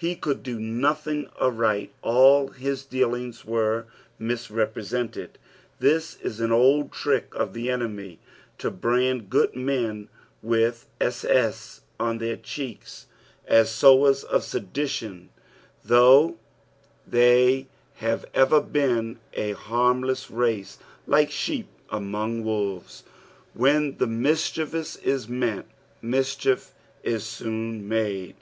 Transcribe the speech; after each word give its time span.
Ho 0.00 0.14
could 0.14 0.42
"do 0.42 0.58
nothing 0.58 1.28
aright, 1.38 1.92
all 2.00 2.48
his 2.48 2.82
dealings 2.86 3.44
were 3.44 3.84
mis 4.18 4.48
repre»ented. 4.48 5.36
This 5.80 6.16
is 6.22 6.40
an 6.40 6.50
old 6.50 6.90
trick 6.92 7.34
of 7.34 7.52
the 7.52 7.68
enemy 7.70 8.18
to 8.56 8.70
brand 8.70 9.28
good 9.28 9.54
men 9.54 10.08
with 10.42 10.86
8,8. 10.98 11.80
on 12.00 12.16
their 12.16 12.38
checks, 12.38 13.04
as 13.46 13.70
sowers 13.70 14.24
of 14.24 14.44
sedition, 14.44 15.28
though 15.84 16.38
thry 17.10 17.66
have 17.96 18.24
ever 18.32 18.62
been 18.62 19.18
s 19.34 19.54
harmless 19.58 20.30
race, 20.30 20.78
like 21.06 21.30
sheep 21.30 21.68
among 21.90 22.42
wolves. 22.44 23.04
When 23.52 23.94
mischief 24.00 24.72
is 24.74 25.28
meant, 25.28 25.66
mischief 26.00 26.72
is 27.02 27.24
soon 27.24 27.86
made. 27.86 28.36